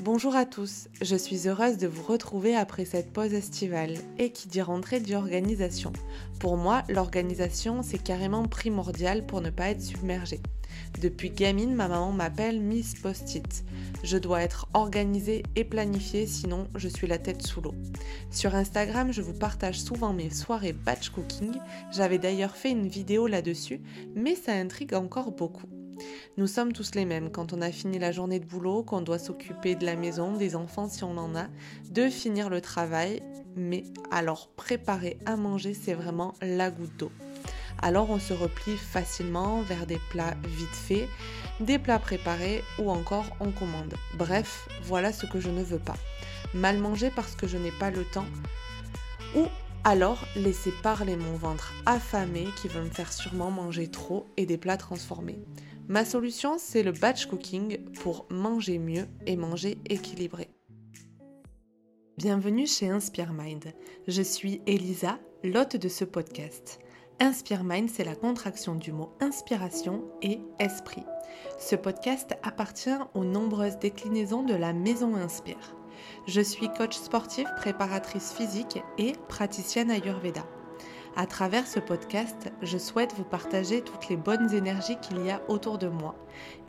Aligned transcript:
Bonjour 0.00 0.34
à 0.34 0.44
tous, 0.44 0.88
je 1.02 1.14
suis 1.14 1.48
heureuse 1.48 1.78
de 1.78 1.86
vous 1.86 2.02
retrouver 2.02 2.56
après 2.56 2.84
cette 2.84 3.12
pause 3.12 3.32
estivale 3.32 3.94
et 4.18 4.30
qui 4.30 4.48
dit 4.48 4.60
rentrée 4.60 4.98
dit 4.98 5.14
organisation. 5.14 5.92
Pour 6.40 6.56
moi, 6.56 6.82
l'organisation 6.88 7.84
c'est 7.84 8.02
carrément 8.02 8.42
primordial 8.42 9.24
pour 9.24 9.40
ne 9.40 9.50
pas 9.50 9.70
être 9.70 9.80
submergée. 9.80 10.40
Depuis 11.00 11.30
gamine, 11.30 11.76
ma 11.76 11.86
maman 11.86 12.10
m'appelle 12.10 12.60
Miss 12.60 12.94
Post-it. 12.94 13.64
Je 14.02 14.18
dois 14.18 14.42
être 14.42 14.66
organisée 14.74 15.44
et 15.54 15.64
planifiée, 15.64 16.26
sinon 16.26 16.66
je 16.74 16.88
suis 16.88 17.06
la 17.06 17.18
tête 17.18 17.46
sous 17.46 17.60
l'eau. 17.60 17.74
Sur 18.32 18.56
Instagram, 18.56 19.12
je 19.12 19.22
vous 19.22 19.32
partage 19.32 19.80
souvent 19.80 20.12
mes 20.12 20.30
soirées 20.30 20.72
batch 20.72 21.10
cooking. 21.10 21.52
J'avais 21.92 22.18
d'ailleurs 22.18 22.56
fait 22.56 22.72
une 22.72 22.88
vidéo 22.88 23.28
là-dessus, 23.28 23.80
mais 24.16 24.34
ça 24.34 24.54
intrigue 24.54 24.94
encore 24.94 25.30
beaucoup. 25.30 25.68
Nous 26.36 26.46
sommes 26.46 26.72
tous 26.72 26.94
les 26.94 27.04
mêmes 27.04 27.30
quand 27.30 27.52
on 27.52 27.62
a 27.62 27.70
fini 27.70 27.98
la 27.98 28.12
journée 28.12 28.40
de 28.40 28.44
boulot, 28.44 28.82
qu'on 28.82 29.00
doit 29.00 29.18
s'occuper 29.18 29.74
de 29.74 29.84
la 29.84 29.96
maison, 29.96 30.36
des 30.36 30.56
enfants 30.56 30.88
si 30.88 31.04
on 31.04 31.16
en 31.16 31.34
a, 31.36 31.46
de 31.90 32.08
finir 32.08 32.50
le 32.50 32.60
travail, 32.60 33.22
mais 33.56 33.84
alors 34.10 34.48
préparer 34.56 35.18
à 35.26 35.36
manger, 35.36 35.74
c'est 35.74 35.94
vraiment 35.94 36.34
la 36.42 36.70
goutte 36.70 36.96
d'eau. 36.96 37.12
Alors 37.82 38.10
on 38.10 38.18
se 38.18 38.32
replie 38.32 38.76
facilement 38.76 39.62
vers 39.62 39.86
des 39.86 40.00
plats 40.10 40.34
vite 40.44 40.68
faits, 40.68 41.08
des 41.60 41.78
plats 41.78 41.98
préparés 41.98 42.62
ou 42.78 42.90
encore 42.90 43.26
on 43.40 43.50
commande. 43.50 43.94
Bref, 44.16 44.68
voilà 44.82 45.12
ce 45.12 45.26
que 45.26 45.40
je 45.40 45.50
ne 45.50 45.62
veux 45.62 45.78
pas. 45.78 45.96
Mal 46.54 46.78
manger 46.78 47.10
parce 47.14 47.34
que 47.34 47.46
je 47.46 47.58
n'ai 47.58 47.72
pas 47.72 47.90
le 47.90 48.04
temps 48.04 48.26
ou 49.36 49.46
alors 49.82 50.24
laisser 50.36 50.72
parler 50.82 51.16
mon 51.16 51.36
ventre 51.36 51.74
affamé 51.84 52.46
qui 52.60 52.68
veut 52.68 52.82
me 52.82 52.90
faire 52.90 53.12
sûrement 53.12 53.50
manger 53.50 53.88
trop 53.88 54.26
et 54.36 54.46
des 54.46 54.56
plats 54.56 54.78
transformés. 54.78 55.38
Ma 55.86 56.06
solution, 56.06 56.56
c'est 56.56 56.82
le 56.82 56.92
batch 56.92 57.26
cooking 57.26 57.90
pour 57.92 58.26
manger 58.30 58.78
mieux 58.78 59.06
et 59.26 59.36
manger 59.36 59.76
équilibré. 59.84 60.48
Bienvenue 62.16 62.66
chez 62.66 62.88
Inspire 62.88 63.34
Mind. 63.34 63.74
Je 64.08 64.22
suis 64.22 64.62
Elisa, 64.66 65.18
l'hôte 65.42 65.76
de 65.76 65.88
ce 65.88 66.06
podcast. 66.06 66.78
Inspire 67.20 67.64
Mind, 67.64 67.90
c'est 67.90 68.04
la 68.04 68.16
contraction 68.16 68.76
du 68.76 68.92
mot 68.92 69.12
inspiration 69.20 70.04
et 70.22 70.40
esprit. 70.58 71.04
Ce 71.58 71.76
podcast 71.76 72.34
appartient 72.42 72.88
aux 73.12 73.24
nombreuses 73.24 73.78
déclinaisons 73.78 74.42
de 74.42 74.54
la 74.54 74.72
maison 74.72 75.14
Inspire. 75.16 75.76
Je 76.26 76.40
suis 76.40 76.72
coach 76.72 76.96
sportif, 76.96 77.46
préparatrice 77.58 78.32
physique 78.32 78.78
et 78.96 79.12
praticienne 79.28 79.90
Ayurveda. 79.90 80.46
À 81.16 81.26
travers 81.26 81.68
ce 81.68 81.78
podcast, 81.78 82.50
je 82.62 82.76
souhaite 82.76 83.14
vous 83.16 83.22
partager 83.22 83.82
toutes 83.82 84.08
les 84.08 84.16
bonnes 84.16 84.52
énergies 84.52 84.96
qu'il 85.00 85.24
y 85.24 85.30
a 85.30 85.40
autour 85.46 85.78
de 85.78 85.86
moi 85.86 86.16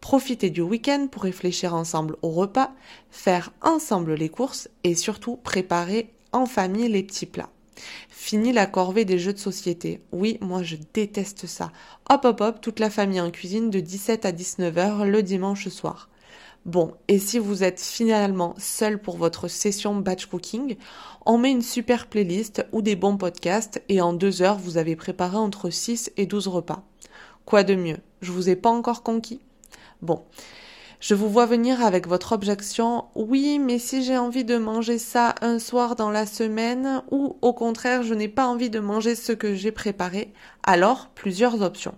Profitez 0.00 0.50
du 0.50 0.62
week-end 0.62 1.06
pour 1.10 1.22
réfléchir 1.22 1.74
ensemble 1.74 2.16
au 2.22 2.30
repas, 2.30 2.72
faire 3.10 3.52
ensemble 3.62 4.14
les 4.14 4.28
courses 4.28 4.68
et 4.82 4.96
surtout 4.96 5.36
préparer 5.36 6.12
en 6.32 6.46
famille 6.46 6.88
les 6.88 7.04
petits 7.04 7.26
plats. 7.26 7.50
Fini 8.08 8.52
la 8.52 8.66
corvée 8.66 9.04
des 9.04 9.18
jeux 9.18 9.32
de 9.32 9.38
société. 9.38 10.00
Oui, 10.12 10.38
moi 10.40 10.62
je 10.62 10.76
déteste 10.92 11.46
ça. 11.46 11.72
Hop 12.10 12.24
hop 12.24 12.40
hop, 12.40 12.60
toute 12.60 12.80
la 12.80 12.90
famille 12.90 13.20
en 13.20 13.30
cuisine 13.30 13.70
de 13.70 13.80
17 13.80 14.24
à 14.24 14.32
19 14.32 14.78
heures 14.78 15.04
le 15.04 15.22
dimanche 15.22 15.68
soir. 15.68 16.08
Bon, 16.64 16.92
et 17.08 17.18
si 17.18 17.40
vous 17.40 17.64
êtes 17.64 17.80
finalement 17.80 18.54
seul 18.56 19.02
pour 19.02 19.16
votre 19.16 19.48
session 19.48 19.96
batch 19.96 20.26
cooking, 20.26 20.76
on 21.26 21.36
met 21.36 21.50
une 21.50 21.60
super 21.60 22.06
playlist 22.06 22.64
ou 22.70 22.82
des 22.82 22.94
bons 22.94 23.16
podcasts 23.16 23.82
et 23.88 24.00
en 24.00 24.12
deux 24.12 24.42
heures 24.42 24.58
vous 24.58 24.76
avez 24.76 24.94
préparé 24.94 25.36
entre 25.36 25.70
6 25.70 26.12
et 26.16 26.26
12 26.26 26.46
repas. 26.46 26.84
Quoi 27.46 27.64
de 27.64 27.74
mieux? 27.74 27.98
Je 28.20 28.30
vous 28.30 28.48
ai 28.48 28.54
pas 28.54 28.70
encore 28.70 29.02
conquis? 29.02 29.40
Bon. 30.02 30.22
Je 31.00 31.16
vous 31.16 31.28
vois 31.28 31.46
venir 31.46 31.84
avec 31.84 32.06
votre 32.06 32.30
objection, 32.30 33.06
oui, 33.16 33.58
mais 33.58 33.80
si 33.80 34.04
j'ai 34.04 34.16
envie 34.16 34.44
de 34.44 34.56
manger 34.56 34.98
ça 34.98 35.34
un 35.40 35.58
soir 35.58 35.96
dans 35.96 36.12
la 36.12 36.26
semaine, 36.26 37.02
ou 37.10 37.36
au 37.42 37.52
contraire 37.52 38.04
je 38.04 38.14
n'ai 38.14 38.28
pas 38.28 38.46
envie 38.46 38.70
de 38.70 38.78
manger 38.78 39.16
ce 39.16 39.32
que 39.32 39.56
j'ai 39.56 39.72
préparé, 39.72 40.32
alors 40.62 41.08
plusieurs 41.16 41.60
options. 41.60 41.96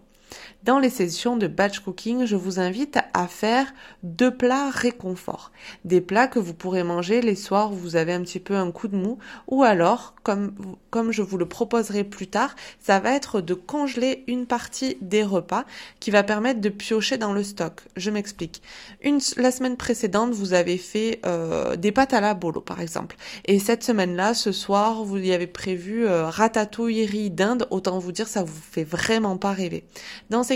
Dans 0.64 0.78
les 0.78 0.88
sessions 0.88 1.36
de 1.36 1.46
batch 1.46 1.80
cooking, 1.80 2.24
je 2.24 2.36
vous 2.36 2.58
invite 2.58 2.98
à 3.12 3.28
faire 3.28 3.74
deux 4.02 4.34
plats 4.34 4.70
réconfort. 4.70 5.52
Des 5.84 6.00
plats 6.00 6.26
que 6.26 6.38
vous 6.38 6.54
pourrez 6.54 6.82
manger 6.82 7.20
les 7.20 7.34
soirs 7.34 7.70
où 7.70 7.76
vous 7.76 7.96
avez 7.96 8.14
un 8.14 8.22
petit 8.22 8.40
peu 8.40 8.54
un 8.54 8.70
coup 8.70 8.88
de 8.88 8.96
mou 8.96 9.18
ou 9.46 9.62
alors, 9.62 10.14
comme, 10.22 10.54
comme 10.88 11.12
je 11.12 11.20
vous 11.20 11.36
le 11.36 11.46
proposerai 11.46 12.02
plus 12.02 12.28
tard, 12.28 12.56
ça 12.80 12.98
va 12.98 13.12
être 13.12 13.42
de 13.42 13.52
congeler 13.52 14.24
une 14.26 14.46
partie 14.46 14.96
des 15.02 15.22
repas 15.22 15.66
qui 16.00 16.10
va 16.10 16.22
permettre 16.22 16.62
de 16.62 16.70
piocher 16.70 17.18
dans 17.18 17.34
le 17.34 17.42
stock. 17.42 17.82
Je 17.96 18.10
m'explique. 18.10 18.62
Une, 19.02 19.20
la 19.36 19.50
semaine 19.50 19.76
précédente, 19.76 20.32
vous 20.32 20.54
avez 20.54 20.78
fait 20.78 21.20
euh, 21.26 21.76
des 21.76 21.92
pâtes 21.92 22.14
à 22.14 22.22
la 22.22 22.32
bolo 22.32 22.62
par 22.62 22.80
exemple. 22.80 23.16
Et 23.44 23.58
cette 23.58 23.84
semaine-là, 23.84 24.32
ce 24.32 24.50
soir, 24.50 25.04
vous 25.04 25.18
y 25.18 25.34
avez 25.34 25.46
prévu 25.46 26.06
euh, 26.06 26.24
ratatouille 26.24 27.04
riz 27.04 27.28
d'Inde. 27.28 27.66
Autant 27.70 27.98
vous 27.98 28.12
dire, 28.12 28.28
ça 28.28 28.42
vous 28.42 28.62
fait 28.70 28.84
vraiment 28.84 29.36
pas 29.36 29.52
rêver. 29.52 29.84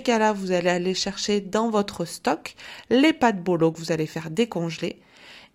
Cas-là, 0.03 0.33
vous 0.33 0.53
allez 0.53 0.71
aller 0.71 0.95
chercher 0.95 1.41
dans 1.41 1.71
votre 1.71 2.05
stock 2.05 2.55
les 2.91 3.13
pâtes 3.13 3.43
bolo 3.43 3.73
que 3.73 3.79
vous 3.79 3.93
allez 3.93 4.07
faire 4.07 4.31
décongeler 4.31 5.01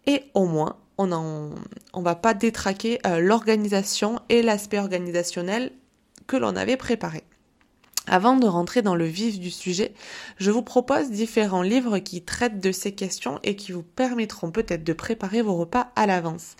et 0.05 0.23
au 0.33 0.45
moins 0.45 0.77
on 0.97 1.07
ne 1.07 1.55
on 1.93 2.01
va 2.01 2.15
pas 2.15 2.33
détraquer 2.33 2.99
euh, 3.05 3.19
l'organisation 3.19 4.19
et 4.29 4.41
l'aspect 4.41 4.79
organisationnel 4.79 5.71
que 6.27 6.37
l'on 6.37 6.55
avait 6.55 6.77
préparé. 6.77 7.23
Avant 8.07 8.35
de 8.35 8.47
rentrer 8.47 8.81
dans 8.81 8.95
le 8.95 9.05
vif 9.05 9.39
du 9.39 9.49
sujet, 9.49 9.93
je 10.37 10.51
vous 10.51 10.61
propose 10.61 11.09
différents 11.09 11.61
livres 11.61 11.99
qui 11.99 12.21
traitent 12.21 12.59
de 12.59 12.71
ces 12.73 12.93
questions 12.93 13.39
et 13.43 13.55
qui 13.55 13.71
vous 13.71 13.83
permettront 13.83 14.51
peut-être 14.51 14.83
de 14.83 14.93
préparer 14.93 15.41
vos 15.41 15.55
repas 15.55 15.91
à 15.95 16.05
l'avance. 16.05 16.55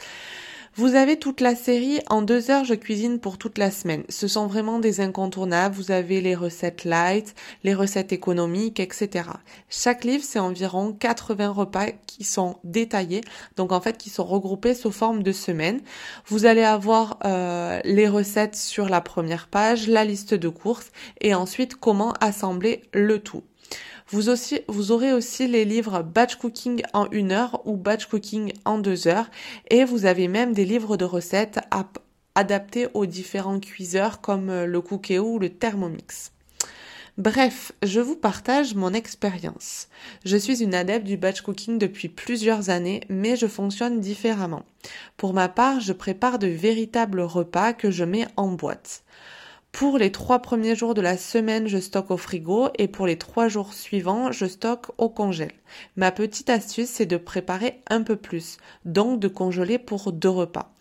Vous 0.75 0.95
avez 0.95 1.19
toute 1.19 1.39
la 1.39 1.53
série 1.53 1.99
En 2.09 2.23
deux 2.23 2.49
heures, 2.49 2.65
je 2.65 2.73
cuisine 2.73 3.19
pour 3.19 3.37
toute 3.37 3.59
la 3.59 3.69
semaine. 3.69 4.03
Ce 4.09 4.27
sont 4.27 4.47
vraiment 4.47 4.79
des 4.79 5.01
incontournables. 5.01 5.75
Vous 5.75 5.91
avez 5.91 6.19
les 6.19 6.33
recettes 6.33 6.83
light, 6.83 7.35
les 7.63 7.75
recettes 7.75 8.11
économiques, 8.11 8.79
etc. 8.79 9.29
Chaque 9.69 10.03
livre, 10.03 10.23
c'est 10.27 10.39
environ 10.39 10.91
80 10.91 11.49
repas 11.49 11.91
qui 12.07 12.23
sont 12.23 12.57
détaillés, 12.63 13.21
donc 13.55 13.71
en 13.71 13.81
fait 13.81 13.99
qui 13.99 14.09
sont 14.09 14.23
regroupés 14.23 14.73
sous 14.73 14.91
forme 14.91 15.21
de 15.21 15.31
semaines. 15.31 15.79
Vous 16.25 16.47
allez 16.47 16.63
avoir 16.63 17.19
euh, 17.23 17.79
les 17.83 18.07
recettes 18.07 18.55
sur 18.55 18.89
la 18.89 18.99
première 18.99 19.49
page, 19.49 19.87
la 19.87 20.03
liste 20.03 20.33
de 20.33 20.49
courses 20.49 20.91
et 21.21 21.35
ensuite 21.35 21.75
comment 21.75 22.13
assembler 22.13 22.81
le 22.93 23.19
tout. 23.19 23.43
Vous, 24.07 24.91
aurez 24.91 25.13
aussi 25.13 25.47
les 25.47 25.65
livres 25.65 26.03
Batch 26.03 26.35
Cooking 26.35 26.83
en 26.93 27.09
une 27.11 27.31
heure 27.31 27.61
ou 27.65 27.77
Batch 27.77 28.05
Cooking 28.05 28.53
en 28.65 28.77
deux 28.77 29.07
heures 29.07 29.29
et 29.69 29.85
vous 29.85 30.05
avez 30.05 30.27
même 30.27 30.53
des 30.53 30.65
livres 30.65 30.97
de 30.97 31.05
recettes 31.05 31.59
adaptés 32.35 32.87
aux 32.93 33.05
différents 33.05 33.59
cuiseurs 33.59 34.21
comme 34.21 34.49
euh, 34.49 34.65
le 34.65 34.81
Cookéo 34.81 35.33
ou 35.33 35.39
le 35.39 35.49
Thermomix. 35.49 36.31
Bref, 37.19 37.73
je 37.83 37.99
vous 37.99 38.15
partage 38.15 38.73
mon 38.73 38.91
expérience. 38.91 39.87
Je 40.25 40.35
suis 40.35 40.63
une 40.63 40.73
adepte 40.73 41.05
du 41.05 41.15
batch 41.15 41.41
cooking 41.41 41.77
depuis 41.77 42.09
plusieurs 42.09 42.71
années, 42.71 43.01
mais 43.07 43.35
je 43.35 43.45
fonctionne 43.45 43.99
différemment. 43.99 44.65
Pour 45.15 45.33
ma 45.33 45.47
part, 45.47 45.79
je 45.79 45.93
prépare 45.93 46.39
de 46.39 46.47
véritables 46.47 47.21
repas 47.21 47.73
que 47.73 47.91
je 47.91 48.03
mets 48.03 48.27
en 48.35 48.47
boîte. 48.47 49.03
Pour 49.73 49.97
les 49.97 50.11
trois 50.11 50.37
premiers 50.37 50.75
jours 50.75 50.93
de 50.93 51.01
la 51.01 51.17
semaine, 51.17 51.67
je 51.67 51.79
stocke 51.79 52.11
au 52.11 52.17
frigo 52.17 52.69
et 52.77 52.87
pour 52.87 53.07
les 53.07 53.17
trois 53.17 53.47
jours 53.47 53.73
suivants, 53.73 54.31
je 54.31 54.45
stocke 54.45 54.91
au 54.99 55.09
congèle. 55.09 55.51
Ma 55.95 56.11
petite 56.11 56.51
astuce, 56.51 56.89
c'est 56.89 57.07
de 57.07 57.17
préparer 57.17 57.81
un 57.89 58.03
peu 58.03 58.15
plus, 58.15 58.57
donc 58.85 59.19
de 59.19 59.27
congeler 59.27 59.79
pour 59.79 60.11
deux 60.11 60.29
repas. 60.29 60.71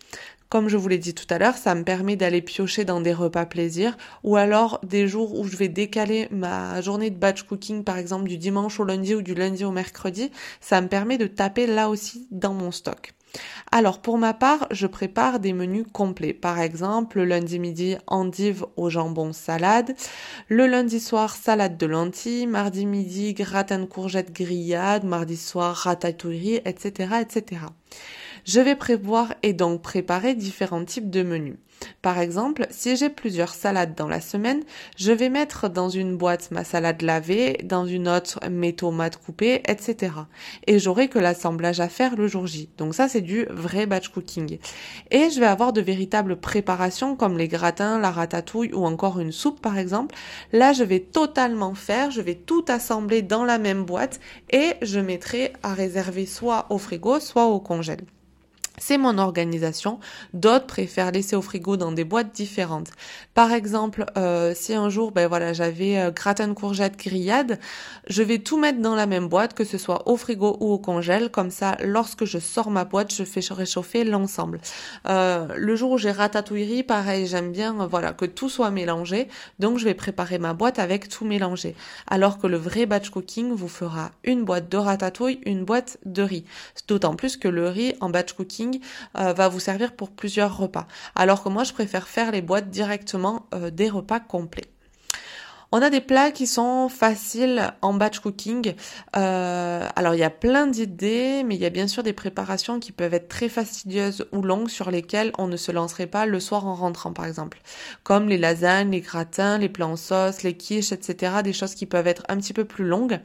Comme 0.50 0.68
je 0.68 0.76
vous 0.76 0.88
l'ai 0.88 0.98
dit 0.98 1.14
tout 1.14 1.26
à 1.30 1.38
l'heure, 1.38 1.56
ça 1.56 1.74
me 1.74 1.84
permet 1.84 2.16
d'aller 2.16 2.42
piocher 2.42 2.84
dans 2.84 3.00
des 3.00 3.14
repas 3.14 3.46
plaisir 3.46 3.96
ou 4.24 4.36
alors 4.36 4.78
des 4.82 5.08
jours 5.08 5.40
où 5.40 5.44
je 5.44 5.56
vais 5.56 5.68
décaler 5.68 6.28
ma 6.30 6.78
journée 6.82 7.08
de 7.08 7.16
batch 7.16 7.44
cooking 7.44 7.84
par 7.84 7.96
exemple 7.96 8.28
du 8.28 8.36
dimanche 8.36 8.78
au 8.78 8.84
lundi 8.84 9.14
ou 9.14 9.22
du 9.22 9.34
lundi 9.34 9.64
au 9.64 9.70
mercredi, 9.70 10.30
ça 10.60 10.82
me 10.82 10.88
permet 10.88 11.16
de 11.16 11.26
taper 11.26 11.66
là 11.66 11.88
aussi 11.88 12.28
dans 12.30 12.52
mon 12.52 12.70
stock. 12.70 13.14
Alors 13.70 14.02
pour 14.02 14.18
ma 14.18 14.34
part, 14.34 14.66
je 14.70 14.86
prépare 14.86 15.40
des 15.40 15.52
menus 15.52 15.86
complets. 15.92 16.34
Par 16.34 16.60
exemple, 16.60 17.18
le 17.18 17.24
lundi 17.24 17.58
midi, 17.58 17.96
endive 18.06 18.66
au 18.76 18.90
jambon 18.90 19.32
salade. 19.32 19.94
Le 20.48 20.66
lundi 20.66 21.00
soir, 21.00 21.34
salade 21.34 21.78
de 21.78 21.86
lentilles. 21.86 22.46
Mardi 22.46 22.84
midi, 22.84 23.32
gratin 23.32 23.78
de 23.78 23.86
courgettes 23.86 24.32
grillade. 24.32 25.04
Mardi 25.04 25.36
soir, 25.36 25.74
ratatouille, 25.74 26.60
etc., 26.66 27.14
etc. 27.22 27.62
Je 28.44 28.60
vais 28.60 28.74
prévoir 28.74 29.34
et 29.42 29.52
donc 29.52 29.82
préparer 29.82 30.34
différents 30.34 30.84
types 30.84 31.10
de 31.10 31.22
menus. 31.22 31.56
Par 32.00 32.18
exemple, 32.18 32.66
si 32.70 32.96
j'ai 32.96 33.08
plusieurs 33.08 33.54
salades 33.54 33.94
dans 33.94 34.08
la 34.08 34.20
semaine, 34.20 34.62
je 34.96 35.12
vais 35.12 35.28
mettre 35.28 35.68
dans 35.68 35.88
une 35.88 36.16
boîte 36.16 36.50
ma 36.50 36.64
salade 36.64 37.02
lavée, 37.02 37.58
dans 37.64 37.86
une 37.86 38.08
autre 38.08 38.40
mes 38.50 38.74
tomates 38.74 39.16
coupées, 39.16 39.62
etc. 39.68 40.14
Et 40.66 40.78
j'aurai 40.78 41.08
que 41.08 41.18
l'assemblage 41.18 41.80
à 41.80 41.88
faire 41.88 42.16
le 42.16 42.26
jour 42.26 42.46
J. 42.46 42.68
Donc 42.78 42.94
ça, 42.94 43.08
c'est 43.08 43.20
du 43.20 43.46
vrai 43.50 43.86
batch 43.86 44.08
cooking. 44.08 44.58
Et 45.10 45.30
je 45.30 45.40
vais 45.40 45.46
avoir 45.46 45.72
de 45.72 45.80
véritables 45.80 46.36
préparations 46.36 47.16
comme 47.16 47.38
les 47.38 47.48
gratins, 47.48 47.98
la 47.98 48.10
ratatouille 48.10 48.72
ou 48.74 48.84
encore 48.84 49.20
une 49.20 49.32
soupe 49.32 49.60
par 49.60 49.78
exemple. 49.78 50.14
Là, 50.52 50.72
je 50.72 50.84
vais 50.84 51.00
totalement 51.00 51.74
faire, 51.74 52.10
je 52.10 52.20
vais 52.20 52.34
tout 52.34 52.64
assembler 52.68 53.22
dans 53.22 53.44
la 53.44 53.58
même 53.58 53.84
boîte 53.84 54.20
et 54.50 54.74
je 54.82 54.98
mettrai 54.98 55.52
à 55.62 55.74
réserver 55.74 56.26
soit 56.26 56.66
au 56.70 56.78
frigo, 56.78 57.20
soit 57.20 57.46
au 57.46 57.60
congèle. 57.60 58.04
C'est 58.84 58.98
mon 58.98 59.16
organisation. 59.18 60.00
D'autres 60.34 60.66
préfèrent 60.66 61.12
laisser 61.12 61.36
au 61.36 61.40
frigo 61.40 61.76
dans 61.76 61.92
des 61.92 62.02
boîtes 62.02 62.32
différentes. 62.32 62.90
Par 63.32 63.52
exemple, 63.52 64.06
euh, 64.16 64.54
si 64.56 64.74
un 64.74 64.88
jour, 64.88 65.12
ben 65.12 65.28
voilà, 65.28 65.52
j'avais 65.52 66.00
euh, 66.00 66.10
gratin 66.10 66.48
de 66.48 66.52
courgettes 66.52 66.98
grillade, 66.98 67.60
je 68.08 68.24
vais 68.24 68.40
tout 68.40 68.58
mettre 68.58 68.80
dans 68.80 68.96
la 68.96 69.06
même 69.06 69.28
boîte, 69.28 69.54
que 69.54 69.62
ce 69.62 69.78
soit 69.78 70.08
au 70.08 70.16
frigo 70.16 70.56
ou 70.58 70.72
au 70.72 70.78
congèle. 70.78 71.30
Comme 71.30 71.52
ça, 71.52 71.76
lorsque 71.84 72.24
je 72.24 72.40
sors 72.40 72.72
ma 72.72 72.84
boîte, 72.84 73.14
je 73.14 73.22
fais 73.22 73.40
réchauffer 73.52 74.02
l'ensemble. 74.02 74.60
Euh, 75.08 75.46
le 75.56 75.76
jour 75.76 75.92
où 75.92 75.98
j'ai 75.98 76.10
ratatouillerie, 76.10 76.82
pareil, 76.82 77.28
j'aime 77.28 77.52
bien, 77.52 77.86
voilà, 77.86 78.12
que 78.12 78.24
tout 78.24 78.48
soit 78.48 78.72
mélangé. 78.72 79.28
Donc, 79.60 79.78
je 79.78 79.84
vais 79.84 79.94
préparer 79.94 80.40
ma 80.40 80.54
boîte 80.54 80.80
avec 80.80 81.08
tout 81.08 81.24
mélangé. 81.24 81.76
Alors 82.08 82.38
que 82.38 82.48
le 82.48 82.56
vrai 82.56 82.86
batch 82.86 83.10
cooking 83.10 83.52
vous 83.52 83.68
fera 83.68 84.10
une 84.24 84.44
boîte 84.44 84.68
de 84.68 84.76
ratatouille, 84.76 85.40
une 85.46 85.64
boîte 85.64 85.98
de 86.04 86.22
riz. 86.22 86.44
D'autant 86.88 87.14
plus 87.14 87.36
que 87.36 87.46
le 87.46 87.68
riz 87.68 87.94
en 88.00 88.10
batch 88.10 88.32
cooking 88.32 88.71
euh, 89.18 89.32
va 89.32 89.48
vous 89.48 89.60
servir 89.60 89.94
pour 89.94 90.10
plusieurs 90.10 90.56
repas. 90.56 90.86
Alors 91.14 91.42
que 91.42 91.48
moi, 91.48 91.64
je 91.64 91.72
préfère 91.72 92.08
faire 92.08 92.32
les 92.32 92.42
boîtes 92.42 92.70
directement 92.70 93.46
euh, 93.54 93.70
des 93.70 93.88
repas 93.88 94.20
complets. 94.20 94.71
On 95.74 95.80
a 95.80 95.88
des 95.88 96.02
plats 96.02 96.32
qui 96.32 96.46
sont 96.46 96.90
faciles 96.90 97.72
en 97.80 97.94
batch 97.94 98.18
cooking. 98.18 98.74
Euh, 99.16 99.88
alors 99.96 100.14
il 100.14 100.18
y 100.18 100.22
a 100.22 100.28
plein 100.28 100.66
d'idées, 100.66 101.44
mais 101.44 101.54
il 101.54 101.62
y 101.62 101.64
a 101.64 101.70
bien 101.70 101.86
sûr 101.86 102.02
des 102.02 102.12
préparations 102.12 102.78
qui 102.78 102.92
peuvent 102.92 103.14
être 103.14 103.28
très 103.28 103.48
fastidieuses 103.48 104.26
ou 104.32 104.42
longues 104.42 104.68
sur 104.68 104.90
lesquelles 104.90 105.32
on 105.38 105.46
ne 105.46 105.56
se 105.56 105.72
lancerait 105.72 106.06
pas 106.06 106.26
le 106.26 106.40
soir 106.40 106.66
en 106.66 106.74
rentrant 106.74 107.14
par 107.14 107.24
exemple. 107.24 107.62
Comme 108.02 108.28
les 108.28 108.36
lasagnes, 108.36 108.90
les 108.90 109.00
gratins, 109.00 109.56
les 109.56 109.70
plats 109.70 109.86
en 109.86 109.96
sauce, 109.96 110.42
les 110.42 110.58
quiches, 110.58 110.92
etc. 110.92 111.36
Des 111.42 111.54
choses 111.54 111.74
qui 111.74 111.86
peuvent 111.86 112.06
être 112.06 112.24
un 112.28 112.36
petit 112.36 112.52
peu 112.52 112.66
plus 112.66 112.84
longues. 112.84 113.20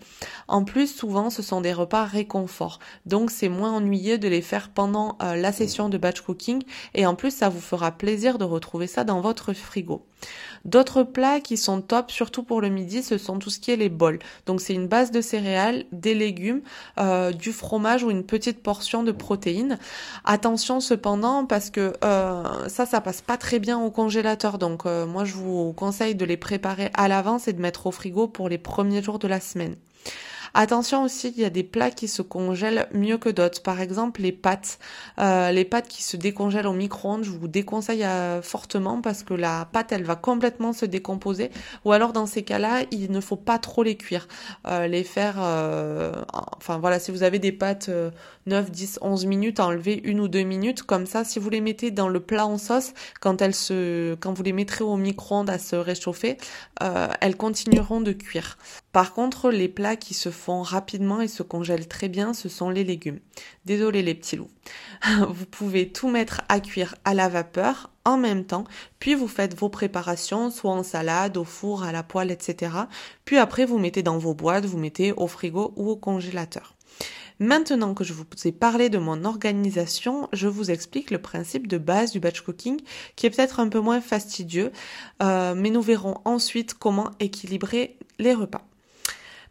En 0.47 0.63
plus, 0.63 0.87
souvent 0.87 1.29
ce 1.29 1.41
sont 1.41 1.59
des 1.59 1.73
repas 1.73 2.05
réconfort. 2.05 2.79
Donc 3.05 3.29
c'est 3.29 3.49
moins 3.49 3.73
ennuyeux 3.73 4.19
de 4.19 4.29
les 4.29 4.41
faire 4.41 4.69
pendant 4.69 5.17
euh, 5.21 5.35
la 5.35 5.51
session 5.51 5.89
de 5.89 5.97
batch 5.97 6.21
cooking. 6.21 6.63
Et 6.93 7.05
en 7.05 7.15
plus, 7.15 7.31
ça 7.31 7.49
vous 7.49 7.59
fera 7.59 7.91
plaisir 7.91 8.37
de 8.37 8.45
retrouver 8.45 8.87
ça 8.87 9.03
dans 9.03 9.19
votre 9.19 9.51
frigo. 9.51 10.05
D'autres 10.65 11.03
plats 11.03 11.39
qui 11.39 11.55
sont 11.55 11.81
top, 11.81 12.11
surtout 12.11 12.43
pour 12.43 12.61
le 12.61 12.69
midi, 12.69 13.01
ce 13.01 13.17
sont 13.17 13.39
tout 13.39 13.49
ce 13.49 13.59
qui 13.59 13.71
est 13.71 13.77
les 13.77 13.89
bols. 13.89 14.19
Donc 14.45 14.59
c'est 14.59 14.73
une 14.73 14.87
base 14.87 15.11
de 15.11 15.21
céréales, 15.21 15.85
des 15.91 16.13
légumes, 16.13 16.61
euh, 16.99 17.31
du 17.31 17.51
fromage 17.51 18.03
ou 18.03 18.11
une 18.11 18.23
petite 18.23 18.61
portion 18.61 19.03
de 19.03 19.11
protéines. 19.11 19.79
Attention 20.25 20.79
cependant 20.79 21.45
parce 21.45 21.69
que 21.69 21.93
euh, 22.03 22.67
ça, 22.67 22.85
ça 22.85 23.01
passe 23.01 23.21
pas 23.21 23.37
très 23.37 23.59
bien 23.59 23.79
au 23.79 23.91
congélateur. 23.91 24.57
Donc 24.57 24.85
euh, 24.85 25.05
moi, 25.05 25.23
je 25.23 25.33
vous 25.33 25.73
conseille 25.73 26.15
de 26.15 26.25
les 26.25 26.37
préparer 26.37 26.89
à 26.93 27.07
l'avance 27.07 27.47
et 27.47 27.53
de 27.53 27.61
mettre 27.61 27.87
au 27.87 27.91
frigo 27.91 28.27
pour 28.27 28.49
les 28.49 28.57
premiers 28.57 29.01
jours 29.01 29.19
de 29.19 29.27
la 29.27 29.39
semaine. 29.39 29.75
Attention 30.53 31.03
aussi, 31.03 31.33
il 31.35 31.41
y 31.41 31.45
a 31.45 31.49
des 31.49 31.63
plats 31.63 31.91
qui 31.91 32.07
se 32.07 32.21
congèlent 32.21 32.87
mieux 32.93 33.17
que 33.17 33.29
d'autres. 33.29 33.61
Par 33.61 33.81
exemple, 33.81 34.21
les 34.21 34.31
pâtes. 34.31 34.79
Euh, 35.19 35.51
les 35.51 35.65
pâtes 35.65 35.87
qui 35.87 36.03
se 36.03 36.17
décongèlent 36.17 36.67
au 36.67 36.73
micro-ondes, 36.73 37.23
je 37.23 37.31
vous 37.31 37.47
déconseille 37.47 38.03
euh, 38.03 38.41
fortement 38.41 39.01
parce 39.01 39.23
que 39.23 39.33
la 39.33 39.67
pâte, 39.71 39.91
elle 39.91 40.03
va 40.03 40.15
complètement 40.15 40.73
se 40.73 40.85
décomposer. 40.85 41.51
Ou 41.85 41.91
alors, 41.91 42.13
dans 42.13 42.25
ces 42.25 42.43
cas-là, 42.43 42.83
il 42.91 43.11
ne 43.11 43.19
faut 43.19 43.35
pas 43.35 43.59
trop 43.59 43.83
les 43.83 43.97
cuire. 43.97 44.27
Euh, 44.67 44.87
les 44.87 45.03
faire... 45.03 45.37
enfin, 46.57 46.77
voilà, 46.79 46.99
si 46.99 47.11
vous 47.11 47.23
avez 47.23 47.39
des 47.39 47.51
pâtes 47.51 47.89
9, 48.45 48.71
10, 48.71 48.99
11 49.01 49.25
minutes, 49.25 49.59
enlevez 49.59 50.01
une 50.03 50.19
ou 50.19 50.27
deux 50.27 50.43
minutes. 50.43 50.83
Comme 50.83 51.05
ça, 51.05 51.23
si 51.23 51.39
vous 51.39 51.49
les 51.49 51.61
mettez 51.61 51.91
dans 51.91 52.09
le 52.09 52.19
plat 52.19 52.47
en 52.47 52.57
sauce, 52.57 52.93
quand, 53.21 53.41
elles 53.41 53.55
se, 53.55 54.15
quand 54.15 54.33
vous 54.33 54.43
les 54.43 54.53
mettrez 54.53 54.83
au 54.83 54.97
micro-ondes 54.97 55.49
à 55.49 55.59
se 55.59 55.75
réchauffer, 55.75 56.37
elles 57.21 57.37
continueront 57.37 58.01
de 58.01 58.11
cuire. 58.11 58.57
Par 58.97 59.13
contre, 59.13 59.51
les 59.51 59.67
plats 59.67 59.95
qui 59.95 60.15
se 60.15 60.31
font 60.31 60.63
rapidement 60.63 61.21
et 61.21 61.27
se 61.27 61.43
congèlent 61.43 61.87
très 61.87 62.09
bien, 62.09 62.33
ce 62.33 62.49
sont 62.49 62.71
les 62.71 62.83
légumes. 62.83 63.19
Désolé 63.63 64.01
les 64.01 64.15
petits 64.15 64.37
loups. 64.37 64.49
Vous 65.29 65.45
pouvez 65.45 65.91
tout 65.91 66.07
mettre 66.07 66.41
à 66.49 66.59
cuire 66.59 66.95
à 67.05 67.13
la 67.13 67.29
vapeur 67.29 67.91
en 68.05 68.17
même 68.17 68.43
temps, 68.43 68.63
puis 68.97 69.13
vous 69.13 69.27
faites 69.27 69.55
vos 69.55 69.69
préparations, 69.69 70.49
soit 70.49 70.71
en 70.71 70.81
salade, 70.81 71.37
au 71.37 71.43
four, 71.43 71.83
à 71.83 71.91
la 71.91 72.01
poêle, 72.01 72.31
etc. 72.31 72.71
Puis 73.23 73.37
après, 73.37 73.65
vous 73.65 73.77
mettez 73.77 74.01
dans 74.01 74.17
vos 74.17 74.33
boîtes, 74.33 74.65
vous 74.65 74.79
mettez 74.79 75.11
au 75.11 75.27
frigo 75.27 75.73
ou 75.75 75.91
au 75.91 75.95
congélateur. 75.95 76.75
Maintenant 77.37 77.93
que 77.93 78.03
je 78.03 78.13
vous 78.13 78.25
ai 78.45 78.51
parlé 78.51 78.89
de 78.89 78.97
mon 78.97 79.25
organisation, 79.25 80.27
je 80.33 80.47
vous 80.47 80.71
explique 80.71 81.11
le 81.11 81.21
principe 81.21 81.67
de 81.67 81.77
base 81.77 82.13
du 82.13 82.19
batch 82.19 82.41
cooking 82.41 82.81
qui 83.15 83.27
est 83.27 83.29
peut-être 83.29 83.59
un 83.59 83.69
peu 83.69 83.79
moins 83.79 84.01
fastidieux, 84.01 84.71
euh, 85.21 85.53
mais 85.55 85.69
nous 85.69 85.83
verrons 85.83 86.15
ensuite 86.25 86.73
comment 86.73 87.11
équilibrer 87.19 87.99
les 88.17 88.33
repas. 88.33 88.66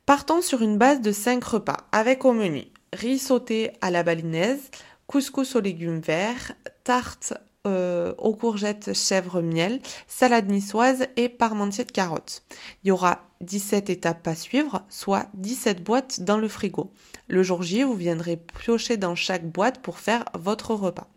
Partons 0.07 0.41
sur 0.41 0.63
une 0.63 0.79
base 0.79 1.01
de 1.01 1.11
5 1.11 1.43
repas 1.43 1.79
avec 1.91 2.25
au 2.25 2.33
menu 2.33 2.69
riz 2.93 3.19
sauté 3.19 3.73
à 3.81 3.91
la 3.91 4.05
balinaise, 4.05 4.71
couscous 5.09 5.57
aux 5.57 5.61
légumes 5.61 5.99
verts, 5.99 6.53
tarte 6.85 7.35
euh, 7.67 8.15
aux 8.19 8.37
courgettes 8.37 8.95
chèvre 8.95 9.43
miel, 9.43 9.81
salade 10.07 10.49
niçoise 10.49 11.09
et 11.17 11.29
parmentier 11.29 11.85
de 11.85 11.91
carottes. 11.91 12.45
Il 12.85 12.89
y 12.89 12.91
aura 12.93 13.25
17 13.41 13.91
étapes 13.91 14.29
à 14.29 14.37
suivre, 14.37 14.83
soit 14.89 15.27
17 15.35 15.83
boîtes 15.83 16.21
dans 16.21 16.39
le 16.39 16.47
frigo. 16.47 16.93
Le 17.27 17.43
jour 17.43 17.65
J, 17.65 17.83
vous 17.83 17.97
viendrez 17.97 18.37
piocher 18.37 18.97
dans 18.97 19.17
chaque 19.17 19.51
boîte 19.51 19.81
pour 19.81 19.99
faire 19.99 20.25
votre 20.35 20.73
repas. 20.75 21.09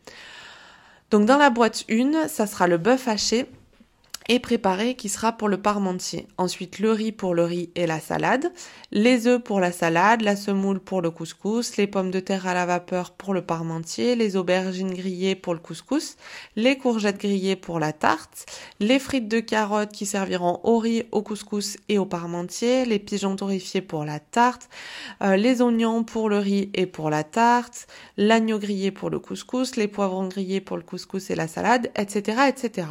Donc 1.12 1.26
dans 1.26 1.38
la 1.38 1.52
boîte 1.52 1.86
1, 1.92 2.28
ça 2.28 2.48
sera 2.48 2.66
le 2.66 2.80
bœuf 2.80 3.08
haché 3.08 3.46
et 4.30 4.40
préparé 4.40 4.96
qui 4.96 5.10
sera 5.10 5.34
pour 5.34 5.50
le 5.50 5.60
parmentier. 5.60 6.28
Ensuite, 6.38 6.78
le 6.78 6.92
riz 6.92 7.12
pour 7.12 7.34
le 7.34 7.44
riz 7.44 7.72
et 7.76 7.88
la 7.88 8.00
salade, 8.00 8.54
les 8.92 9.28
œufs 9.28 9.42
pour 9.42 9.60
la 9.60 9.72
salade, 9.72 10.22
la 10.22 10.36
semoule 10.36 10.80
pour 10.80 11.02
le 11.02 11.10
couscous, 11.10 11.78
les 11.78 11.88
pommes 11.88 12.12
de 12.12 12.20
terre 12.20 12.48
à 12.48 12.54
la 12.54 12.68
vapeur 12.68 13.12
pour 13.12 13.34
le 13.34 13.42
parmentier, 13.42 14.16
les 14.16 14.36
aubergines 14.36 14.94
grillées 14.94 15.36
pour 15.36 15.56
le 15.56 15.60
couscous, 15.60 16.16
les 16.56 16.78
courgettes 16.78 17.18
grillées 17.18 17.56
pour 17.56 17.80
la 17.80 17.92
tarte, 17.92 18.46
les 18.80 19.00
frites 19.00 19.28
de 19.28 19.40
carottes 19.40 19.92
qui 19.92 20.06
serviront 20.06 20.60
au 20.64 20.78
riz, 20.78 21.04
au 21.12 21.24
couscous 21.24 21.78
et 21.90 21.98
au 21.98 22.06
parmentier, 22.06 22.86
les 22.86 23.00
pigeons 23.00 23.36
torréfiés 23.36 23.82
pour 23.82 24.06
la 24.06 24.20
tarte, 24.20 24.70
euh, 25.24 25.38
les 25.38 25.64
oignons 25.64 26.04
pour 26.04 26.30
le 26.30 26.38
riz 26.38 26.70
et 26.76 26.86
pour 26.86 27.10
la 27.10 27.24
tarte, 27.24 27.88
l'agneau 28.16 28.60
grillé 28.60 28.92
pour 28.92 29.10
le 29.10 29.18
couscous, 29.18 29.76
les 29.76 29.88
poivrons 29.88 30.28
grillés 30.28 30.62
pour 30.62 30.78
le 30.78 30.84
couscous 30.84 31.32
et 31.32 31.36
la 31.36 31.48
salade, 31.48 31.90
etc., 31.96 32.44
etc. 32.48 32.88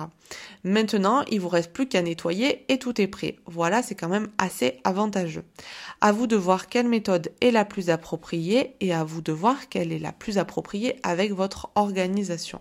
Maintenant, 0.65 1.25
il 1.31 1.41
vous 1.41 1.49
reste 1.49 1.73
plus 1.73 1.89
qu'à 1.89 2.03
nettoyer 2.03 2.65
et 2.69 2.79
tout 2.79 3.01
est 3.01 3.07
prêt. 3.07 3.37
Voilà, 3.47 3.83
c'est 3.83 3.95
quand 3.95 4.09
même 4.09 4.29
assez 4.39 4.81
avantageux. 4.85 5.45
À 6.01 6.13
vous 6.13 6.27
de 6.27 6.37
voir 6.37 6.69
quelle 6.69 6.89
méthode 6.89 7.33
est 7.41 7.51
la 7.51 7.65
plus 7.65 7.91
appropriée 7.91 8.75
et 8.81 8.93
à 8.93 9.05
vous 9.05 9.21
de 9.21 9.33
voir 9.33 9.69
quelle 9.69 9.93
est 9.93 9.99
la 9.99 10.13
plus 10.13 10.39
appropriée 10.39 10.97
avec 11.03 11.33
votre 11.33 11.71
organisation. 11.75 12.61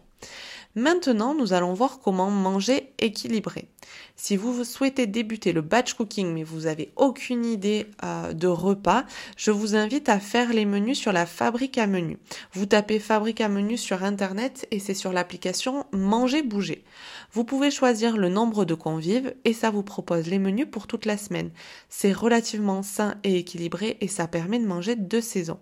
Maintenant, 0.77 1.33
nous 1.33 1.53
allons 1.53 1.73
voir 1.73 1.97
comment 1.97 2.29
manger 2.29 2.93
équilibré. 2.99 3.67
Si 4.15 4.37
vous 4.37 4.63
souhaitez 4.63 5.07
débuter 5.07 5.51
le 5.51 5.61
batch 5.61 5.95
cooking 5.95 6.31
mais 6.31 6.43
vous 6.43 6.61
n'avez 6.61 6.91
aucune 6.95 7.45
idée 7.45 7.87
euh, 8.03 8.31
de 8.33 8.45
repas, 8.45 9.03
je 9.37 9.49
vous 9.49 9.75
invite 9.75 10.07
à 10.07 10.19
faire 10.19 10.53
les 10.53 10.65
menus 10.65 10.99
sur 10.99 11.11
la 11.11 11.25
fabrique 11.25 11.79
à 11.79 11.87
menus. 11.87 12.19
Vous 12.53 12.67
tapez 12.67 12.99
fabrique 12.99 13.41
à 13.41 13.49
menus 13.49 13.81
sur 13.81 14.03
internet 14.03 14.67
et 14.69 14.77
c'est 14.77 14.93
sur 14.93 15.11
l'application 15.11 15.87
Manger 15.93 16.43
Bouger. 16.43 16.83
Vous 17.31 17.43
pouvez 17.43 17.71
choisir 17.71 18.15
le 18.15 18.29
nombre 18.29 18.63
de 18.63 18.75
convives 18.75 19.33
et 19.45 19.53
ça 19.53 19.71
vous 19.71 19.81
propose 19.81 20.27
les 20.27 20.37
menus 20.37 20.67
pour 20.69 20.85
toute 20.85 21.07
la 21.07 21.17
semaine. 21.17 21.49
C'est 21.89 22.13
relativement 22.13 22.83
sain 22.83 23.15
et 23.23 23.37
équilibré 23.37 23.97
et 23.99 24.07
ça 24.07 24.27
permet 24.27 24.59
de 24.59 24.67
manger 24.67 24.95
deux 24.95 25.21
saisons. 25.21 25.57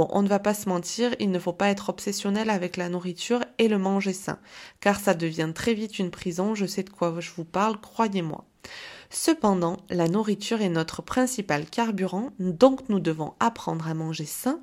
Bon, 0.00 0.08
on 0.12 0.22
ne 0.22 0.28
va 0.28 0.38
pas 0.38 0.54
se 0.54 0.66
mentir, 0.66 1.14
il 1.18 1.30
ne 1.30 1.38
faut 1.38 1.52
pas 1.52 1.68
être 1.68 1.90
obsessionnel 1.90 2.48
avec 2.48 2.78
la 2.78 2.88
nourriture 2.88 3.44
et 3.58 3.68
le 3.68 3.76
manger 3.76 4.14
sain, 4.14 4.38
car 4.80 4.98
ça 4.98 5.12
devient 5.12 5.52
très 5.54 5.74
vite 5.74 5.98
une 5.98 6.10
prison, 6.10 6.54
je 6.54 6.64
sais 6.64 6.82
de 6.82 6.88
quoi 6.88 7.14
je 7.20 7.30
vous 7.36 7.44
parle, 7.44 7.78
croyez-moi. 7.78 8.46
Cependant, 9.10 9.76
la 9.90 10.08
nourriture 10.08 10.62
est 10.62 10.70
notre 10.70 11.02
principal 11.02 11.66
carburant, 11.66 12.30
donc 12.38 12.88
nous 12.88 12.98
devons 12.98 13.34
apprendre 13.40 13.86
à 13.86 13.92
manger 13.92 14.24
sain 14.24 14.60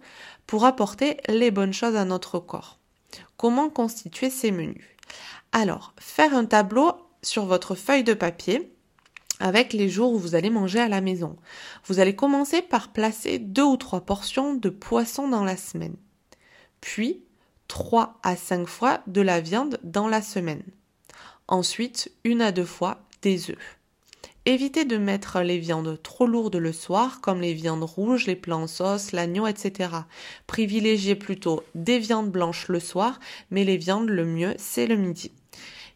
pour 0.47 0.65
apporter 0.65 1.17
les 1.27 1.51
bonnes 1.51 1.71
choses 1.71 1.97
à 1.97 2.03
notre 2.03 2.39
corps. 2.39 2.79
Comment 3.37 3.69
constituer 3.69 4.31
ces 4.31 4.49
menus? 4.49 4.87
Alors, 5.51 5.93
faire 5.99 6.33
un 6.33 6.45
tableau 6.45 6.93
sur 7.21 7.45
votre 7.45 7.75
feuille 7.75 8.03
de 8.03 8.15
papier 8.15 8.75
avec 9.39 9.73
les 9.73 9.89
jours 9.89 10.13
où 10.13 10.17
vous 10.17 10.35
allez 10.35 10.49
manger 10.49 10.79
à 10.79 10.87
la 10.87 11.01
maison. 11.01 11.35
Vous 11.85 11.99
allez 11.99 12.15
commencer 12.15 12.61
par 12.61 12.91
placer 12.91 13.39
deux 13.39 13.63
ou 13.63 13.77
trois 13.77 14.01
portions 14.01 14.53
de 14.53 14.69
poisson 14.69 15.27
dans 15.27 15.43
la 15.43 15.57
semaine. 15.57 15.95
Puis, 16.81 17.23
trois 17.67 18.19
à 18.23 18.35
cinq 18.35 18.67
fois 18.67 19.01
de 19.07 19.21
la 19.21 19.41
viande 19.41 19.79
dans 19.83 20.07
la 20.07 20.21
semaine. 20.21 20.63
Ensuite, 21.47 22.11
une 22.23 22.41
à 22.41 22.51
deux 22.51 22.65
fois 22.65 23.01
des 23.21 23.51
œufs. 23.51 23.77
Évitez 24.45 24.85
de 24.85 24.95
mettre 24.95 25.41
les 25.41 25.57
viandes 25.57 26.01
trop 26.01 26.25
lourdes 26.25 26.55
le 26.55 26.71
soir, 26.71 27.19
comme 27.19 27.41
les 27.41 27.53
viandes 27.53 27.83
rouges, 27.83 28.27
les 28.27 28.35
plans 28.37 28.67
sauce, 28.67 29.11
l'agneau, 29.11 29.45
etc. 29.45 29.89
Privilégiez 30.47 31.15
plutôt 31.15 31.63
des 31.75 31.99
viandes 31.99 32.31
blanches 32.31 32.69
le 32.69 32.79
soir, 32.79 33.19
mais 33.51 33.65
les 33.65 33.75
viandes 33.75 34.07
le 34.07 34.23
mieux, 34.23 34.53
c'est 34.57 34.87
le 34.87 34.95
midi. 34.95 35.33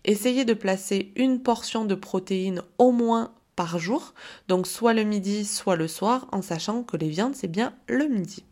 Essayez 0.06 0.46
de 0.46 0.54
placer 0.54 1.12
une 1.16 1.42
portion 1.42 1.86
de 1.86 1.96
protéines 1.96 2.64
au 2.78 2.92
moins 2.92 3.34
par 3.56 3.78
jour, 3.78 4.14
donc 4.48 4.66
soit 4.66 4.94
le 4.94 5.04
midi, 5.04 5.46
soit 5.46 5.76
le 5.76 5.88
soir, 5.88 6.28
en 6.32 6.42
sachant 6.42 6.84
que 6.84 6.98
les 6.98 7.10
viandes, 7.10 7.36
c'est 7.36 7.48
bien 7.48 7.74
le 7.88 8.08
midi. 8.08 8.44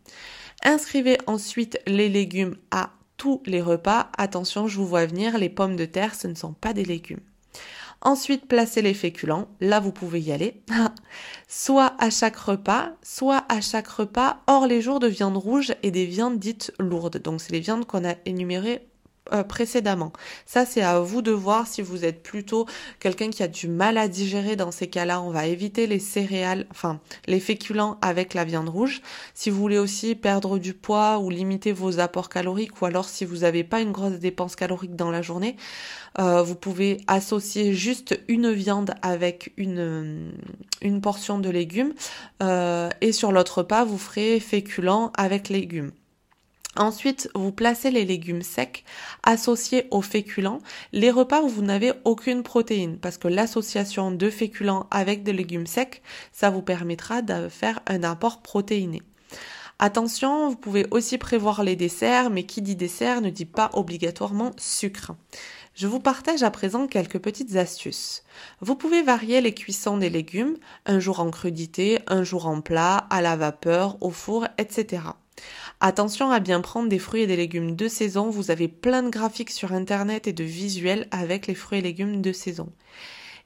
Inscrivez 0.62 1.18
ensuite 1.26 1.80
les 1.86 2.08
légumes 2.08 2.56
à 2.70 2.90
tous 3.16 3.42
les 3.46 3.62
repas. 3.62 4.10
Attention, 4.16 4.68
je 4.68 4.76
vous 4.76 4.86
vois 4.86 5.06
venir, 5.06 5.38
les 5.38 5.48
pommes 5.48 5.76
de 5.76 5.86
terre, 5.86 6.14
ce 6.14 6.28
ne 6.28 6.34
sont 6.34 6.52
pas 6.52 6.72
des 6.72 6.84
légumes. 6.84 7.20
Ensuite, 8.02 8.46
placez 8.46 8.80
les 8.80 8.94
féculents. 8.94 9.48
Là, 9.60 9.78
vous 9.78 9.92
pouvez 9.92 10.20
y 10.20 10.32
aller. 10.32 10.62
soit 11.48 11.94
à 11.98 12.08
chaque 12.08 12.36
repas, 12.36 12.92
soit 13.02 13.44
à 13.48 13.60
chaque 13.60 13.88
repas, 13.88 14.40
hors 14.46 14.66
les 14.66 14.80
jours 14.80 15.00
de 15.00 15.06
viande 15.06 15.36
rouge 15.36 15.74
et 15.82 15.90
des 15.90 16.06
viandes 16.06 16.38
dites 16.38 16.72
lourdes. 16.78 17.18
Donc, 17.18 17.42
c'est 17.42 17.52
les 17.52 17.60
viandes 17.60 17.84
qu'on 17.84 18.08
a 18.08 18.14
énumérées 18.24 18.86
euh, 19.32 19.44
précédemment. 19.44 20.12
Ça, 20.44 20.66
c'est 20.66 20.82
à 20.82 20.98
vous 20.98 21.22
de 21.22 21.30
voir 21.30 21.66
si 21.66 21.82
vous 21.82 22.04
êtes 22.04 22.22
plutôt 22.22 22.66
quelqu'un 22.98 23.30
qui 23.30 23.42
a 23.42 23.48
du 23.48 23.68
mal 23.68 23.96
à 23.96 24.08
digérer. 24.08 24.56
Dans 24.56 24.72
ces 24.72 24.88
cas-là, 24.88 25.22
on 25.22 25.30
va 25.30 25.46
éviter 25.46 25.86
les 25.86 26.00
céréales, 26.00 26.66
enfin 26.70 27.00
les 27.26 27.38
féculents 27.38 27.98
avec 28.02 28.34
la 28.34 28.44
viande 28.44 28.68
rouge. 28.68 29.02
Si 29.34 29.50
vous 29.50 29.60
voulez 29.60 29.78
aussi 29.78 30.16
perdre 30.16 30.58
du 30.58 30.74
poids 30.74 31.18
ou 31.18 31.30
limiter 31.30 31.70
vos 31.70 32.00
apports 32.00 32.28
caloriques, 32.28 32.82
ou 32.82 32.86
alors 32.86 33.08
si 33.08 33.24
vous 33.24 33.38
n'avez 33.38 33.62
pas 33.62 33.80
une 33.80 33.92
grosse 33.92 34.18
dépense 34.18 34.56
calorique 34.56 34.96
dans 34.96 35.12
la 35.12 35.22
journée, 35.22 35.56
euh, 36.18 36.42
vous 36.42 36.56
pouvez 36.56 36.96
associer 37.06 37.72
juste 37.72 38.20
une 38.26 38.50
viande 38.50 38.94
avec 39.02 39.52
une, 39.56 40.32
une 40.82 41.00
portion 41.00 41.38
de 41.38 41.50
légumes. 41.50 41.92
Euh, 42.42 42.88
et 43.00 43.12
sur 43.12 43.30
l'autre 43.30 43.58
repas, 43.58 43.84
vous 43.84 43.98
ferez 43.98 44.40
féculents 44.40 45.12
avec 45.16 45.48
légumes. 45.48 45.92
Ensuite, 46.76 47.28
vous 47.34 47.50
placez 47.50 47.90
les 47.90 48.04
légumes 48.04 48.42
secs 48.42 48.84
associés 49.24 49.88
aux 49.90 50.02
féculents, 50.02 50.60
les 50.92 51.10
repas 51.10 51.42
où 51.42 51.48
vous 51.48 51.62
n'avez 51.62 51.92
aucune 52.04 52.44
protéine, 52.44 52.96
parce 52.96 53.18
que 53.18 53.26
l'association 53.26 54.12
de 54.12 54.30
féculents 54.30 54.86
avec 54.92 55.24
des 55.24 55.32
légumes 55.32 55.66
secs, 55.66 56.00
ça 56.32 56.48
vous 56.48 56.62
permettra 56.62 57.22
de 57.22 57.48
faire 57.48 57.80
un 57.88 58.04
apport 58.04 58.40
protéiné. 58.40 59.02
Attention, 59.80 60.48
vous 60.48 60.56
pouvez 60.56 60.86
aussi 60.92 61.18
prévoir 61.18 61.64
les 61.64 61.74
desserts, 61.74 62.30
mais 62.30 62.44
qui 62.44 62.62
dit 62.62 62.76
dessert 62.76 63.20
ne 63.20 63.30
dit 63.30 63.46
pas 63.46 63.70
obligatoirement 63.72 64.52
sucre. 64.56 65.12
Je 65.74 65.86
vous 65.86 66.00
partage 66.00 66.42
à 66.42 66.50
présent 66.50 66.86
quelques 66.86 67.18
petites 67.18 67.56
astuces. 67.56 68.22
Vous 68.60 68.76
pouvez 68.76 69.02
varier 69.02 69.40
les 69.40 69.54
cuissons 69.54 69.96
des 69.96 70.10
légumes, 70.10 70.56
un 70.86 71.00
jour 71.00 71.18
en 71.18 71.30
crudité, 71.30 71.98
un 72.06 72.22
jour 72.22 72.46
en 72.46 72.60
plat, 72.60 73.06
à 73.08 73.22
la 73.22 73.36
vapeur, 73.36 73.96
au 74.02 74.10
four, 74.10 74.46
etc. 74.58 75.02
Attention 75.80 76.30
à 76.30 76.40
bien 76.40 76.60
prendre 76.60 76.88
des 76.88 76.98
fruits 76.98 77.22
et 77.22 77.26
des 77.26 77.36
légumes 77.36 77.74
de 77.74 77.88
saison. 77.88 78.28
Vous 78.28 78.50
avez 78.50 78.68
plein 78.68 79.02
de 79.02 79.08
graphiques 79.08 79.50
sur 79.50 79.72
internet 79.72 80.26
et 80.26 80.34
de 80.34 80.44
visuels 80.44 81.08
avec 81.10 81.46
les 81.46 81.54
fruits 81.54 81.78
et 81.78 81.82
légumes 81.82 82.20
de 82.20 82.32
saison. 82.32 82.70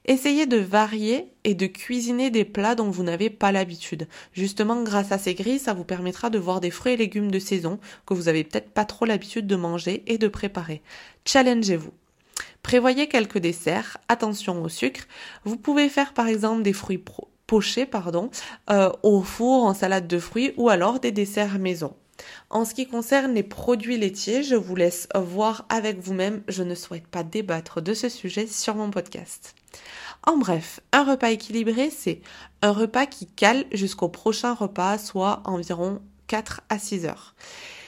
Essayez 0.07 0.45
de 0.45 0.57
varier 0.57 1.31
et 1.45 1.55
de 1.55 1.65
cuisiner 1.65 2.29
des 2.29 2.45
plats 2.45 2.75
dont 2.75 2.91
vous 2.91 3.03
n'avez 3.03 3.31
pas 3.31 3.51
l'habitude. 3.51 4.07
Justement, 4.33 4.83
grâce 4.83 5.11
à 5.11 5.17
ces 5.17 5.33
grilles, 5.33 5.59
ça 5.59 5.73
vous 5.73 5.83
permettra 5.83 6.29
de 6.29 6.37
voir 6.37 6.59
des 6.59 6.69
fruits 6.69 6.93
et 6.93 6.97
légumes 6.97 7.31
de 7.31 7.39
saison 7.39 7.79
que 8.05 8.13
vous 8.13 8.27
avez 8.27 8.43
peut-être 8.43 8.69
pas 8.69 8.85
trop 8.85 9.05
l'habitude 9.05 9.47
de 9.47 9.55
manger 9.55 10.03
et 10.05 10.17
de 10.17 10.27
préparer. 10.27 10.83
Challengez-vous. 11.25 11.93
Prévoyez 12.61 13.07
quelques 13.07 13.39
desserts, 13.39 13.97
attention 14.07 14.61
au 14.61 14.69
sucre. 14.69 15.07
Vous 15.43 15.57
pouvez 15.57 15.89
faire 15.89 16.13
par 16.13 16.27
exemple 16.27 16.63
des 16.63 16.73
fruits 16.73 16.97
pochés 17.47 17.85
pardon, 17.85 18.29
euh, 18.69 18.91
au 19.03 19.21
four 19.21 19.65
en 19.65 19.73
salade 19.73 20.07
de 20.07 20.19
fruits 20.19 20.53
ou 20.57 20.69
alors 20.69 20.99
des 20.99 21.11
desserts 21.11 21.59
maison. 21.59 21.95
En 22.49 22.65
ce 22.65 22.73
qui 22.73 22.87
concerne 22.87 23.33
les 23.33 23.43
produits 23.43 23.97
laitiers, 23.97 24.43
je 24.43 24.55
vous 24.55 24.75
laisse 24.75 25.07
voir 25.15 25.65
avec 25.69 25.99
vous-même. 25.99 26.43
Je 26.47 26.63
ne 26.63 26.75
souhaite 26.75 27.07
pas 27.07 27.23
débattre 27.23 27.81
de 27.81 27.93
ce 27.93 28.09
sujet 28.09 28.47
sur 28.47 28.75
mon 28.75 28.89
podcast. 28.89 29.55
En 30.23 30.37
bref, 30.37 30.79
un 30.91 31.03
repas 31.03 31.29
équilibré, 31.29 31.89
c'est 31.89 32.21
un 32.61 32.71
repas 32.71 33.05
qui 33.05 33.27
cale 33.27 33.65
jusqu'au 33.71 34.09
prochain 34.09 34.53
repas, 34.53 34.97
soit 34.97 35.41
environ 35.45 36.01
4 36.27 36.61
à 36.69 36.79
6 36.79 37.05
heures. 37.05 37.35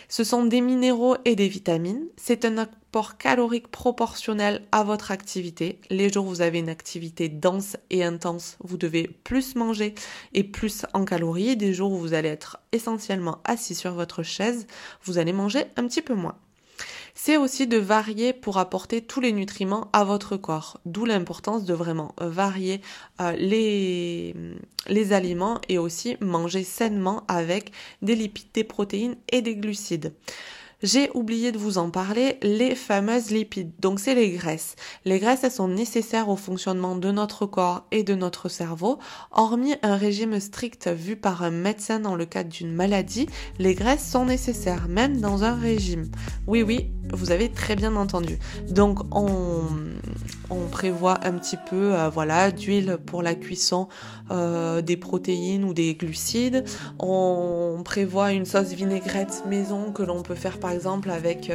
Ce 0.10 0.24
sont 0.24 0.46
des 0.46 0.62
minéraux 0.62 1.18
et 1.26 1.36
des 1.36 1.50
vitamines. 1.50 2.08
C'est 2.16 2.46
un 2.46 2.58
apport 2.58 3.18
calorique 3.18 3.68
proportionnel 3.68 4.66
à 4.72 4.84
votre 4.84 5.12
activité. 5.12 5.80
Les 5.90 6.10
jours 6.10 6.26
où 6.26 6.30
vous 6.30 6.42
avez 6.42 6.60
une 6.60 6.70
activité 6.70 7.28
dense 7.28 7.76
et 7.90 8.04
intense, 8.04 8.58
vous 8.64 8.78
devez 8.78 9.08
plus 9.24 9.56
manger 9.56 9.96
et 10.34 10.46
plus 10.46 10.86
en 10.94 11.04
calories. 11.04 11.58
Des 11.58 11.74
jours 11.74 11.92
où 11.92 11.98
vous 11.98 12.14
allez 12.14 12.30
être 12.30 12.60
essentiellement 12.72 13.40
assis 13.44 13.76
sur 13.76 13.94
votre 13.94 14.24
chaise, 14.24 14.66
vous 15.04 15.18
allez 15.18 15.34
manger 15.34 15.66
un 15.76 15.86
petit 15.88 16.02
peu 16.02 16.16
moins 16.16 16.38
c'est 17.20 17.36
aussi 17.36 17.66
de 17.66 17.78
varier 17.78 18.32
pour 18.32 18.60
apporter 18.60 19.02
tous 19.02 19.22
les 19.22 19.32
nutriments 19.32 19.90
à 19.92 20.04
votre 20.04 20.38
corps. 20.38 20.80
D'où 20.86 21.04
l'importance 21.04 21.66
de 21.66 21.74
vraiment 21.74 22.14
varier 22.20 22.80
euh, 23.20 23.32
les 23.32 25.14
aliments 25.14 25.60
et 25.68 25.80
aussi 25.80 26.16
manger 26.22 26.64
sainement 26.64 27.24
avec 27.28 27.72
des 28.04 28.16
lipides, 28.16 28.52
des 28.54 28.64
protéines 28.64 29.16
et 29.30 29.42
des 29.42 29.56
glucides. 29.56 30.14
J'ai 30.84 31.10
oublié 31.16 31.52
de 31.52 31.58
vous 31.58 31.80
en 31.80 31.90
parler, 31.90 32.38
les 32.44 32.76
fameuses 32.76 33.32
lipides. 33.32 33.72
Donc 33.80 34.00
c'est 34.00 34.14
les 34.14 34.30
graisses. 34.30 34.76
Les 35.06 35.18
graisses, 35.18 35.44
elles 35.44 35.52
sont 35.52 35.68
nécessaires 35.68 36.30
au 36.30 36.36
fonctionnement 36.36 36.96
de 36.96 37.12
notre 37.12 37.48
corps 37.48 37.88
et 37.90 38.04
de 38.04 38.14
notre 38.14 38.48
cerveau. 38.48 39.00
Hormis 39.32 39.74
un 39.82 39.96
régime 39.96 40.40
strict 40.40 40.88
vu 40.88 41.16
par 41.16 41.42
un 41.42 41.50
médecin 41.50 42.00
dans 42.00 42.16
le 42.16 42.26
cadre 42.26 42.52
d'une 42.52 42.72
maladie, 42.72 43.28
les 43.58 43.74
graisses 43.74 44.08
sont 44.08 44.26
nécessaires, 44.26 44.88
même 44.88 45.20
dans 45.20 45.44
un 45.44 45.56
régime. 45.56 46.12
Oui, 46.46 46.62
oui, 46.62 46.92
vous 47.12 47.32
avez 47.32 47.50
très 47.50 47.76
bien 47.76 47.96
entendu. 47.96 48.38
Donc 48.70 49.00
on, 49.12 49.64
On 50.50 50.68
prévoit 50.68 51.20
un 51.26 51.34
petit 51.34 51.58
peu 51.70 51.96
euh, 51.96 52.10
voilà, 52.10 52.52
d'huile 52.52 52.98
pour 53.06 53.22
la 53.22 53.36
cuisson 53.36 53.88
euh, 54.32 54.82
des 54.82 54.98
protéines 54.98 55.64
ou 55.64 55.74
des 55.74 55.96
glucides. 55.96 56.64
On 57.00 57.82
prévoit 57.84 58.32
une 58.32 58.46
sauce 58.46 58.70
vinaigrette 58.70 59.44
maison 59.46 59.92
que 59.92 60.04
l'on 60.04 60.22
peut 60.22 60.36
faire 60.36 60.60
par 60.60 60.72
exemple 60.72 61.10
avec 61.10 61.52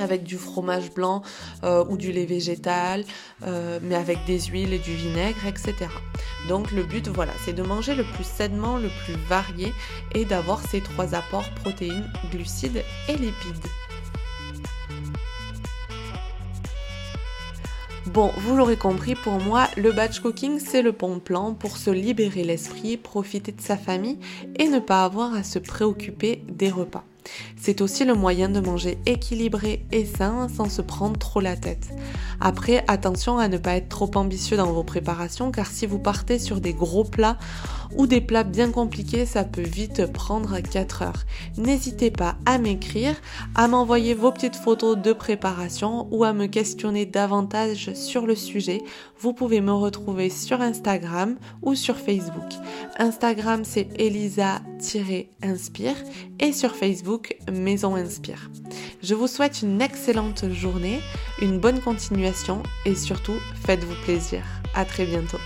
avec 0.00 0.24
du 0.24 0.36
fromage 0.36 0.92
blanc 0.92 1.22
ou 1.62 1.96
du 1.96 2.10
lait 2.10 2.26
végétal, 2.26 3.04
mais 3.42 3.94
avec 3.94 4.18
des 4.26 4.40
huiles 4.40 4.72
et 4.72 4.78
du 4.78 4.94
vinaigre, 4.94 5.46
etc. 5.46 5.86
Donc 6.48 6.72
le 6.72 6.82
but, 6.82 7.08
voilà, 7.08 7.32
c'est 7.44 7.52
de 7.52 7.62
manger 7.62 7.94
le 7.94 8.04
plus 8.04 8.24
sainement, 8.24 8.76
le 8.76 8.88
plus 9.04 9.14
varié 9.28 9.72
et 10.14 10.24
d'avoir 10.24 10.60
ces 10.68 10.80
trois 10.80 11.14
apports 11.14 11.48
protéines, 11.62 12.10
glucides 12.30 12.82
et 13.08 13.16
lipides. 13.16 13.68
Bon, 18.14 18.30
vous 18.36 18.54
l'aurez 18.54 18.76
compris, 18.76 19.16
pour 19.16 19.40
moi, 19.40 19.66
le 19.76 19.90
batch 19.90 20.20
cooking, 20.20 20.60
c'est 20.60 20.82
le 20.82 20.92
bon 20.92 21.18
plan 21.18 21.52
pour 21.52 21.76
se 21.76 21.90
libérer 21.90 22.44
l'esprit, 22.44 22.96
profiter 22.96 23.50
de 23.50 23.60
sa 23.60 23.76
famille 23.76 24.20
et 24.56 24.68
ne 24.68 24.78
pas 24.78 25.04
avoir 25.04 25.34
à 25.34 25.42
se 25.42 25.58
préoccuper 25.58 26.44
des 26.46 26.70
repas. 26.70 27.02
C'est 27.56 27.80
aussi 27.80 28.04
le 28.04 28.14
moyen 28.14 28.48
de 28.48 28.60
manger 28.60 28.98
équilibré 29.06 29.84
et 29.92 30.04
sain 30.04 30.48
sans 30.48 30.68
se 30.68 30.82
prendre 30.82 31.18
trop 31.18 31.40
la 31.40 31.56
tête. 31.56 31.88
Après, 32.40 32.84
attention 32.88 33.38
à 33.38 33.48
ne 33.48 33.58
pas 33.58 33.76
être 33.76 33.88
trop 33.88 34.10
ambitieux 34.14 34.56
dans 34.56 34.72
vos 34.72 34.84
préparations 34.84 35.50
car 35.50 35.66
si 35.66 35.86
vous 35.86 35.98
partez 35.98 36.38
sur 36.38 36.60
des 36.60 36.74
gros 36.74 37.04
plats 37.04 37.38
ou 37.96 38.06
des 38.06 38.20
plats 38.20 38.44
bien 38.44 38.70
compliqués, 38.70 39.24
ça 39.26 39.44
peut 39.44 39.62
vite 39.62 40.06
prendre 40.12 40.58
4 40.58 41.02
heures. 41.02 41.24
N'hésitez 41.56 42.10
pas 42.10 42.36
à 42.44 42.58
m'écrire, 42.58 43.14
à 43.54 43.68
m'envoyer 43.68 44.14
vos 44.14 44.32
petites 44.32 44.56
photos 44.56 44.98
de 44.98 45.12
préparation 45.12 46.08
ou 46.10 46.24
à 46.24 46.32
me 46.32 46.46
questionner 46.46 47.06
davantage 47.06 47.94
sur 47.94 48.26
le 48.26 48.34
sujet. 48.34 48.82
Vous 49.20 49.32
pouvez 49.32 49.60
me 49.60 49.72
retrouver 49.72 50.28
sur 50.28 50.60
Instagram 50.60 51.36
ou 51.62 51.74
sur 51.74 51.96
Facebook. 51.96 52.52
Instagram 52.98 53.62
c'est 53.64 53.88
Elisa-inspire 53.98 55.96
et 56.40 56.52
sur 56.52 56.74
Maison 57.52 57.96
Inspire. 57.96 58.50
Je 59.02 59.14
vous 59.14 59.26
souhaite 59.26 59.62
une 59.62 59.80
excellente 59.80 60.50
journée, 60.52 61.00
une 61.40 61.58
bonne 61.58 61.80
continuation 61.80 62.62
et 62.86 62.94
surtout 62.94 63.38
faites-vous 63.66 63.94
plaisir. 64.04 64.42
À 64.74 64.84
très 64.84 65.04
bientôt. 65.04 65.38